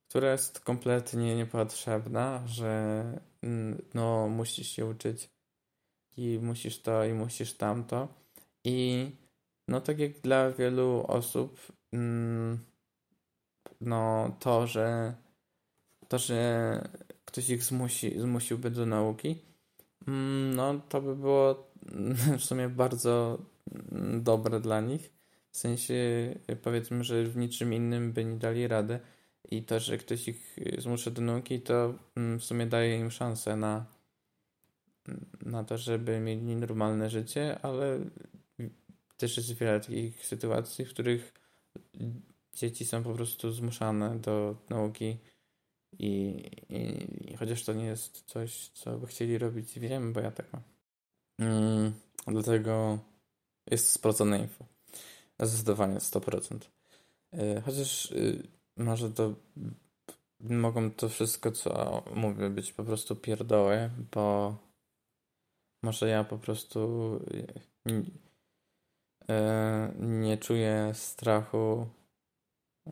która 0.09 0.33
jest 0.33 0.61
kompletnie 0.61 1.37
niepotrzebna, 1.37 2.43
że 2.47 3.03
mm, 3.43 3.83
no 3.95 4.29
musisz 4.29 4.69
się 4.69 4.87
uczyć 4.87 5.31
i 6.17 6.39
musisz 6.43 6.83
to 6.83 7.05
i 7.05 7.13
musisz 7.13 7.53
tamto 7.53 8.09
i 8.65 9.11
no 9.69 9.81
tak 9.81 9.99
jak 9.99 10.21
dla 10.21 10.51
wielu 10.51 11.05
osób 11.09 11.61
mm, 11.93 12.59
no 13.81 14.37
to, 14.41 14.67
że 14.67 15.15
to, 16.09 16.19
że 16.19 16.89
ktoś 17.25 17.51
ich 17.51 17.65
zmusi, 17.65 18.21
zmusiłby 18.21 18.71
do 18.71 18.87
nauki 18.87 19.49
Mm, 20.09 20.55
no, 20.55 20.81
to 20.89 21.01
by 21.01 21.17
było 21.17 21.71
w 22.39 22.45
sumie 22.45 22.69
bardzo 22.69 23.39
dobre 24.21 24.61
dla 24.61 24.81
nich. 24.81 25.13
W 25.51 25.57
sensie, 25.57 25.95
powiedzmy, 26.63 27.05
że 27.05 27.25
w 27.25 27.37
niczym 27.37 27.75
innym 27.75 28.13
by 28.13 28.25
nie 28.25 28.37
dali 28.37 28.69
rady. 28.69 29.01
I 29.51 29.63
to, 29.63 29.81
że 29.81 29.99
ktoś 29.99 30.29
ich 30.29 30.57
zmusza 30.79 31.11
do 31.11 31.23
nauki, 31.23 31.61
to 31.61 31.95
mm, 32.17 32.39
w 32.39 32.45
sumie 32.45 32.67
daje 32.67 32.99
im 32.99 33.11
szansę 33.11 33.57
na, 33.57 33.87
na 35.43 35.65
to, 35.65 35.79
żeby 35.79 36.21
mieli 36.21 36.57
normalne 36.57 37.11
życie, 37.11 37.59
ale 37.63 38.01
też 39.17 39.37
jest 39.37 39.53
wiele 39.53 39.81
takich 39.81 40.27
sytuacji, 40.27 40.85
w 40.85 40.91
których 40.91 41.33
dzieci 42.55 42.85
są 42.85 43.03
po 43.03 43.15
prostu 43.15 43.53
zmuszane 43.53 44.19
do 44.19 44.57
nauki 44.69 45.19
i, 45.99 46.43
i, 46.69 47.37
chociaż 47.37 47.65
to 47.65 47.73
nie 47.73 47.85
jest 47.85 48.23
coś, 48.27 48.69
co 48.69 48.99
by 48.99 49.07
chcieli 49.07 49.39
robić, 49.39 49.79
wiem, 49.79 50.13
bo 50.13 50.21
ja 50.21 50.31
tak 50.31 50.53
mam. 50.53 50.63
Mm, 51.39 51.93
dlatego 52.27 52.99
jest 53.71 53.91
sprawdzone 53.91 54.39
info. 54.39 54.65
Zdecydowanie 55.41 55.97
100%. 55.97 56.59
Yy, 57.33 57.63
chociaż 57.65 58.13
może 58.79 59.11
to 59.11 59.35
mogą 60.41 60.91
to 60.91 61.09
wszystko, 61.09 61.53
co 61.53 62.03
mówię, 62.15 62.51
być 62.51 62.73
po 62.73 62.85
prostu 62.85 63.17
pierdoły, 63.17 63.91
bo 64.15 64.57
może 65.83 66.09
ja 66.09 66.25
po 66.25 66.39
prostu 66.39 67.21
yy, 67.85 68.05
nie 69.99 70.39
czuję 70.39 70.91
strachu 70.95 71.87
y, 72.87 72.91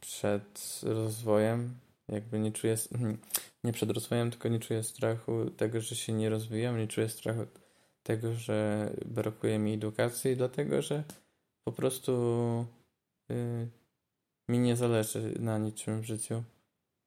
przed 0.00 0.80
rozwojem. 0.82 1.78
Jakby 2.08 2.38
nie 2.38 2.52
czuję, 2.52 2.76
nie 3.64 3.72
przed 3.72 3.90
rozwojem, 3.90 4.30
tylko 4.30 4.48
nie 4.48 4.58
czuję 4.58 4.82
strachu 4.82 5.50
tego, 5.50 5.80
że 5.80 5.96
się 5.96 6.12
nie 6.12 6.30
rozwijam, 6.30 6.78
nie 6.78 6.88
czuję 6.88 7.08
strachu 7.08 7.46
tego, 8.02 8.34
że 8.34 8.90
brakuje 9.06 9.58
mi 9.58 9.74
edukacji, 9.74 10.36
dlatego 10.36 10.82
że 10.82 11.04
po 11.64 11.72
prostu 11.72 12.12
yy, 13.28 13.68
mi 14.48 14.58
nie 14.58 14.76
zależy 14.76 15.34
na 15.38 15.58
niczym 15.58 16.00
w 16.00 16.04
życiu 16.04 16.42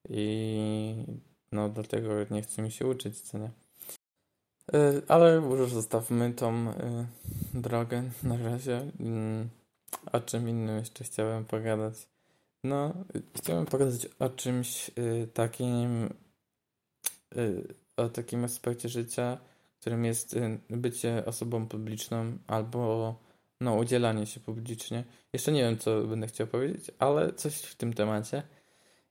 i 0.10 1.06
no 1.52 1.70
dlatego 1.70 2.10
nie 2.32 2.42
chce 2.42 2.62
mi 2.62 2.72
się 2.72 2.88
uczyć, 2.88 3.22
co 3.22 3.38
nie. 3.38 3.52
Yy, 4.74 5.02
ale 5.08 5.36
już 5.36 5.74
zostawmy 5.74 6.34
tą 6.34 6.66
yy, 6.66 7.06
drogę 7.54 8.04
na 8.24 8.38
razie. 8.38 8.92
Yy, 9.00 9.48
o 10.12 10.20
czym 10.20 10.50
innym 10.50 10.78
jeszcze 10.78 11.04
chciałem 11.04 11.46
pogadać. 11.46 12.08
No, 12.64 12.94
chciałem 13.36 13.66
pogadać 13.66 14.08
o 14.20 14.30
czymś 14.30 14.92
y, 14.98 15.28
takim, 15.34 16.10
o 17.98 18.10
takim 18.10 18.44
aspekcie 18.44 18.90
życia, 18.90 19.38
którym 19.80 20.06
jest 20.06 20.36
bycie 20.70 21.26
osobą 21.26 21.68
publiczną 21.68 22.38
albo 22.48 23.16
no, 23.62 23.76
udzielanie 23.76 24.26
się 24.26 24.40
publicznie. 24.40 25.04
Jeszcze 25.34 25.52
nie 25.52 25.62
wiem, 25.62 25.78
co 25.78 26.02
będę 26.04 26.28
chciał 26.28 26.48
powiedzieć, 26.48 26.92
ale 27.00 27.34
coś 27.34 27.56
w 27.56 27.76
tym 27.76 27.94
temacie. 27.94 28.44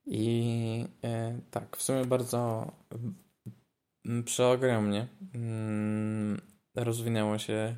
I 0.05 0.85
y, 1.05 1.41
tak, 1.51 1.77
w 1.77 1.81
sumie 1.81 2.05
bardzo 2.05 2.71
przeogromnie 4.25 5.07
mm, 5.35 6.41
rozwinęło 6.75 7.37
się 7.37 7.75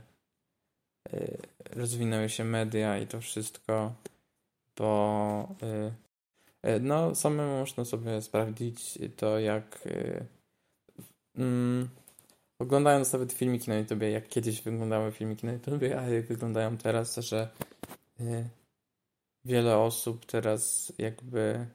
y, 1.13 1.38
rozwinęły 1.69 2.29
się 2.29 2.43
media 2.43 2.97
i 2.97 3.07
to 3.07 3.21
wszystko 3.21 3.93
bo 4.77 5.55
y, 6.63 6.69
y, 6.69 6.79
no 6.79 7.15
samemu 7.15 7.59
można 7.59 7.86
sobie 7.86 8.21
sprawdzić 8.21 8.99
to 9.17 9.39
jak 9.39 9.88
mm, 11.36 11.89
oglądając 12.63 13.13
nawet 13.13 13.34
filmiki 13.34 13.69
na 13.69 13.76
YouTube, 13.76 14.02
jak 14.02 14.28
kiedyś 14.28 14.62
wyglądały 14.62 15.12
filmiki 15.12 15.45
na 15.45 15.52
YouTube, 15.54 15.84
a 15.97 16.10
jak 16.10 16.26
wyglądają 16.26 16.78
teraz, 16.78 17.15
że 17.17 17.49
wiele 19.45 19.78
osób 19.78 20.26
teraz 20.26 20.93
jakby 20.97 21.67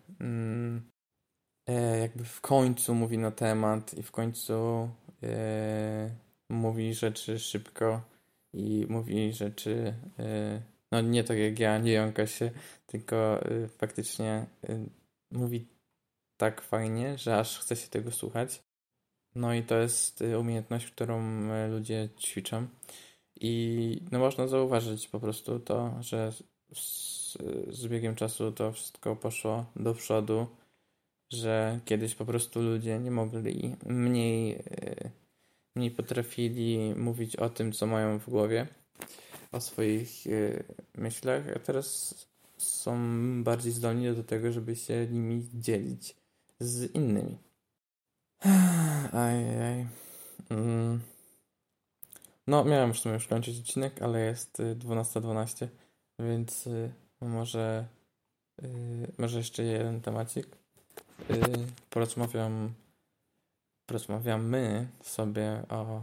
e, 1.67 1.99
jakby 1.99 2.25
w 2.25 2.41
końcu 2.41 2.95
mówi 2.95 3.19
na 3.19 3.31
temat 3.31 3.95
i 3.95 4.03
w 4.03 4.11
końcu 4.11 4.89
mówi 6.49 6.95
rzeczy 6.95 7.39
szybko 7.39 8.01
i 8.55 8.87
mówi 8.89 9.33
rzeczy 9.33 9.95
no 10.93 11.01
nie 11.01 11.25
tak 11.25 11.39
jak 11.39 11.59
ja, 11.59 11.79
nie 11.79 11.93
jąka 11.93 12.27
się, 12.27 12.51
tylko 12.87 13.47
y, 13.51 13.69
faktycznie 13.69 14.47
y, 14.71 14.89
mówi 15.31 15.67
tak 16.37 16.61
fajnie, 16.61 17.19
że 17.19 17.39
aż 17.39 17.59
chce 17.59 17.77
się 17.77 17.89
tego 17.89 18.11
słuchać. 18.11 18.63
No 19.39 19.55
i 19.55 19.63
to 19.63 19.77
jest 19.77 20.23
y, 20.23 20.39
umiejętność, 20.39 20.87
którą 20.87 21.23
y, 21.51 21.69
ludzie 21.69 22.09
ćwiczą. 22.21 22.67
I 23.41 24.03
no 24.13 24.19
można 24.19 24.49
zauważyć 24.49 25.09
po 25.09 25.21
prostu 25.21 25.61
to, 25.61 25.95
że 26.01 26.33
z, 26.75 27.39
z 27.69 27.87
biegiem 27.87 28.15
czasu 28.15 28.53
to 28.53 28.73
wszystko 28.73 29.17
poszło 29.17 29.67
do 29.77 29.95
przodu, 29.95 30.47
że 31.31 31.81
kiedyś 31.85 32.15
po 32.15 32.25
prostu 32.25 32.63
ludzie 32.63 32.99
nie 32.99 33.11
mogli, 33.11 33.77
mniej, 33.87 34.53
y, 34.57 35.11
mniej 35.77 35.91
potrafili 35.91 36.95
mówić 36.97 37.37
o 37.37 37.51
tym, 37.51 37.73
co 37.73 37.87
mają 37.87 38.19
w 38.19 38.31
głowie 38.31 38.67
o 39.53 39.61
swoich 39.61 40.25
myślach, 40.95 41.45
a 41.57 41.59
teraz 41.59 42.15
są 42.57 42.95
bardziej 43.45 43.73
zdolni 43.73 44.15
do 44.15 44.25
tego, 44.25 44.53
żeby 44.53 44.77
się 44.77 45.07
nimi 45.11 45.49
dzielić 45.55 46.17
z 46.61 46.95
innymi. 46.95 47.48
Ajaj. 49.13 49.87
Mm. 50.51 51.01
No, 52.47 52.65
miałem 52.65 52.95
w 52.95 52.99
sumie 52.99 53.15
już 53.15 53.27
kończyć 53.27 53.59
odcinek, 53.59 54.03
ale 54.03 54.21
jest 54.21 54.59
12.12, 54.59 55.21
12, 55.21 55.69
więc 56.19 56.67
y, 56.67 56.93
może, 57.21 57.87
y, 58.63 59.13
może 59.19 59.39
jeszcze 59.39 59.63
jeden 59.63 60.01
temacik. 60.01 60.47
Y, 61.31 61.35
porozmawiam, 61.91 62.75
porozmawiamy 63.87 64.89
sobie 65.03 65.63
o 65.69 66.01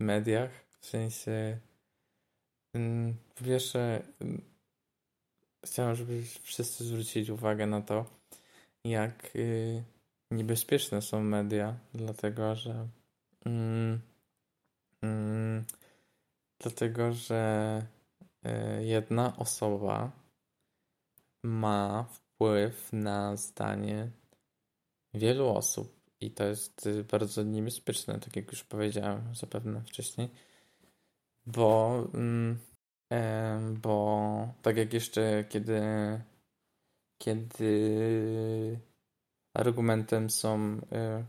mediach, 0.00 0.50
w 0.80 0.86
sensie 0.86 1.58
po 3.34 3.44
pierwsze 3.44 4.02
chciałem, 5.64 5.96
żeby 5.96 6.22
wszyscy 6.42 6.84
zwrócili 6.84 7.32
uwagę 7.32 7.66
na 7.66 7.80
to, 7.80 8.06
jak 8.84 9.30
niebezpieczne 10.30 11.02
są 11.02 11.22
media, 11.22 11.76
dlatego 11.94 12.54
że 12.54 12.88
mm, 13.44 14.00
mm, 15.02 15.64
dlatego 16.58 17.12
że 17.12 17.82
y, 18.46 18.84
jedna 18.84 19.36
osoba 19.36 20.10
ma 21.44 22.04
wpływ 22.04 22.92
na 22.92 23.36
zdanie 23.36 24.10
wielu 25.14 25.48
osób 25.48 25.96
i 26.20 26.30
to 26.30 26.44
jest 26.44 26.88
bardzo 27.10 27.42
niebezpieczne, 27.42 28.20
tak 28.20 28.36
jak 28.36 28.52
już 28.52 28.64
powiedziałem 28.64 29.34
zapewne 29.34 29.82
wcześniej, 29.82 30.28
bo, 31.46 32.04
mm, 32.14 32.58
bo 33.82 34.54
tak 34.62 34.76
jak 34.76 34.92
jeszcze 34.92 35.44
kiedy 35.48 35.80
kiedy 37.18 38.80
argumentem 39.56 40.30
są 40.30 40.74
y, 40.74 41.24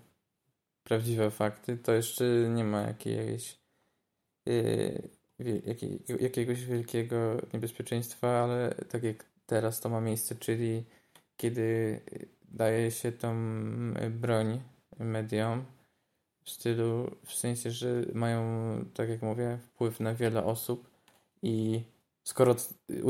prawdziwe 0.84 1.32
fakty, 1.32 1.78
to 1.78 1.94
jeszcze 1.94 2.26
nie 2.50 2.64
ma 2.64 2.82
jakiejś, 2.82 3.60
y, 4.50 5.10
jakiej, 5.66 6.04
jakiegoś 6.20 6.66
wielkiego 6.66 7.38
niebezpieczeństwa, 7.54 8.44
ale 8.44 8.76
tak 8.90 9.04
jak 9.04 9.26
teraz 9.46 9.80
to 9.80 9.90
ma 9.90 10.02
miejsce, 10.02 10.36
czyli 10.36 10.84
kiedy 11.38 12.00
daje 12.52 12.92
się 12.92 13.12
tą 13.12 13.36
broń 14.10 14.62
mediom 15.00 15.66
w 16.44 16.50
stylu, 16.50 17.16
w 17.26 17.34
sensie, 17.34 17.72
że 17.72 18.06
mają, 18.14 18.42
tak 18.94 19.10
jak 19.10 19.22
mówię, 19.22 19.58
wpływ 19.64 20.00
na 20.00 20.14
wiele 20.14 20.44
osób 20.44 20.90
i 21.42 21.84
skoro 22.24 22.56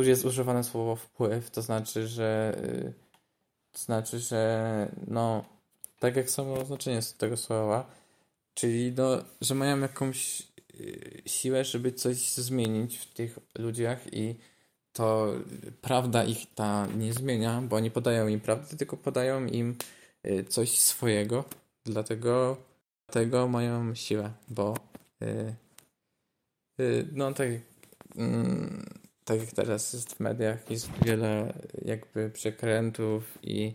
jest 0.04 0.26
używane 0.26 0.64
słowo 0.64 0.96
wpływ, 0.96 1.52
to 1.52 1.62
znaczy, 1.62 2.08
że 2.08 2.58
y, 2.64 3.07
znaczy, 3.86 4.20
że 4.20 4.92
no, 5.08 5.46
tak 6.00 6.16
jak 6.16 6.30
samo 6.30 6.54
oznaczenie 6.54 7.02
z 7.02 7.14
tego 7.14 7.38
słowa, 7.38 7.90
czyli 8.54 8.92
no, 8.98 9.24
że 9.42 9.56
mają 9.56 9.80
jakąś 9.80 10.44
y, 10.80 11.22
siłę, 11.26 11.66
żeby 11.66 11.92
coś 11.92 12.32
zmienić 12.32 12.98
w 12.98 13.14
tych 13.14 13.40
ludziach 13.60 14.14
i 14.14 14.36
to 14.94 15.34
prawda 15.82 16.24
ich 16.24 16.54
ta 16.56 16.88
nie 16.88 17.14
zmienia, 17.14 17.62
bo 17.62 17.76
oni 17.76 17.92
podają 17.92 18.28
im 18.28 18.40
prawdę, 18.40 18.78
tylko 18.78 18.98
podają 18.98 19.46
im 19.46 19.76
y, 20.26 20.44
coś 20.44 20.80
swojego, 20.80 21.44
dlatego 21.86 22.58
tego 23.12 23.48
mają 23.48 23.96
siłę, 23.96 24.32
bo 24.50 24.76
yy, 25.22 25.56
yy, 26.78 27.08
no 27.12 27.34
tak 27.34 27.50
yy, 27.50 27.62
tak 29.28 29.40
jak 29.40 29.52
teraz 29.52 29.94
jest 29.94 30.16
w 30.16 30.20
mediach, 30.20 30.72
jest 30.72 30.90
wiele 31.06 31.54
jakby 31.86 32.30
przekrętów 32.30 33.38
i 33.44 33.74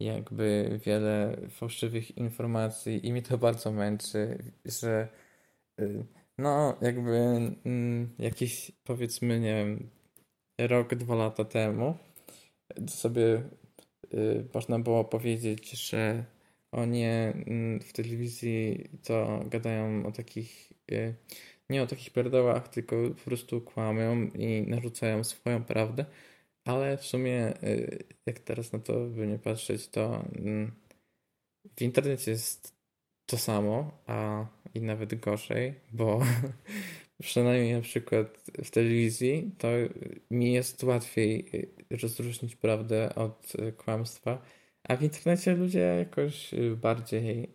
jakby 0.00 0.80
wiele 0.84 1.36
fałszywych 1.50 2.16
informacji 2.16 3.06
i 3.06 3.12
mi 3.12 3.22
to 3.22 3.38
bardzo 3.38 3.72
męczy, 3.72 4.38
że 4.64 5.08
y, 5.80 6.04
no 6.38 6.76
jakby 6.82 7.16
mm, 7.64 8.14
jakiś 8.18 8.72
powiedzmy, 8.84 9.40
nie 9.40 9.54
wiem, 9.54 9.90
rok, 10.58 10.94
dwa 10.94 11.14
lata 11.14 11.44
temu 11.44 11.96
sobie 12.88 13.42
y, 14.14 14.44
można 14.54 14.78
było 14.78 15.04
powiedzieć, 15.04 15.70
że 15.70 16.24
oni 16.72 17.04
mm, 17.04 17.80
w 17.80 17.92
telewizji 17.92 18.90
to 19.04 19.44
gadają 19.46 20.06
o 20.06 20.12
takich 20.12 20.72
y, 20.92 21.14
nie 21.70 21.82
o 21.82 21.86
takich 21.86 22.10
pierdołach, 22.12 22.68
tylko 22.68 22.96
po 23.10 23.24
prostu 23.24 23.60
kłamią 23.60 24.26
i 24.26 24.64
narzucają 24.66 25.24
swoją 25.24 25.64
prawdę. 25.64 26.04
Ale 26.64 26.96
w 26.96 27.04
sumie, 27.04 27.62
y, 27.62 28.04
jak 28.26 28.38
teraz 28.38 28.72
na 28.72 28.78
to 28.78 29.06
by 29.06 29.26
nie 29.26 29.38
patrzeć, 29.38 29.88
to 29.88 30.24
mm, 30.36 30.72
w 31.76 31.82
internecie 31.82 32.30
jest 32.30 32.74
to 33.26 33.38
samo, 33.38 33.98
a 34.06 34.46
i 34.74 34.80
nawet 34.80 35.20
gorzej, 35.20 35.74
bo 35.92 36.20
przynajmniej 37.22 37.74
na 37.74 37.80
przykład 37.80 38.50
w 38.64 38.70
telewizji 38.70 39.50
to 39.58 39.68
mi 40.30 40.52
jest 40.52 40.84
łatwiej 40.84 41.48
y, 41.54 41.96
rozróżnić 42.02 42.56
prawdę 42.56 43.14
od 43.14 43.52
y, 43.54 43.72
kłamstwa, 43.72 44.42
a 44.88 44.96
w 44.96 45.02
internecie 45.02 45.54
ludzie 45.54 45.78
jakoś 45.78 46.50
bardziej, 46.76 47.48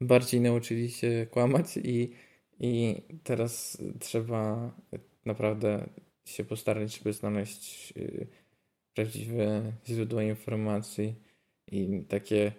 bardziej 0.00 0.40
nauczyli 0.40 0.90
się 0.90 1.26
kłamać 1.30 1.76
i 1.76 2.10
i 2.60 3.02
teraz 3.24 3.82
trzeba 4.00 4.70
naprawdę 5.24 5.88
się 6.24 6.44
postarać, 6.44 6.98
żeby 6.98 7.12
znaleźć 7.12 7.92
y, 7.96 8.26
prawdziwe 8.94 9.72
źródła 9.86 10.22
informacji 10.22 11.14
i 11.66 12.04
takie, 12.08 12.52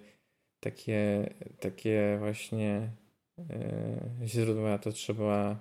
takie, 0.60 1.30
takie 1.60 2.16
właśnie 2.20 2.92
y, 3.40 4.28
źródła 4.28 4.78
to 4.78 4.92
trzeba 4.92 5.60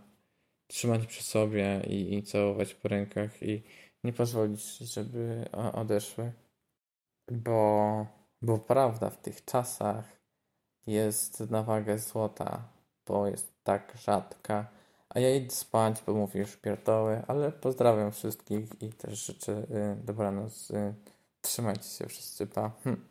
trzymać 0.67 1.07
przy 1.07 1.23
sobie 1.23 1.83
i, 1.87 2.15
i 2.15 2.23
całować 2.23 2.75
po 2.75 2.89
rękach 2.89 3.43
i 3.43 3.63
nie 4.05 4.13
pozwolić, 4.13 4.77
żeby 4.79 5.45
odeszły. 5.73 6.33
Bo, 7.33 8.07
bo 8.43 8.59
prawda 8.59 9.11
w 9.11 9.21
tych 9.21 9.45
czasach 9.45 10.21
jest 10.87 11.41
na 11.41 11.63
wagę 11.63 11.99
złota, 11.99 12.69
bo 13.07 13.27
jest 13.27 13.54
tak 13.65 13.93
rzadka. 13.97 14.67
A 15.09 15.21
ja 15.21 15.37
idę 15.37 15.55
spać, 15.55 16.03
bo 16.07 16.15
mówię 16.15 16.41
już 16.41 16.57
pierdoły, 16.57 17.23
ale 17.29 17.53
pozdrawiam 17.53 18.13
wszystkich 18.13 18.83
i 18.83 18.93
też 18.93 19.27
życzę 19.27 19.53
y, 19.53 19.97
dobranoc. 20.05 20.71
Y, 20.71 20.95
trzymajcie 21.41 21.89
się 21.89 22.07
wszyscy, 22.07 22.47
pa. 22.47 22.71
Hm. 22.85 23.09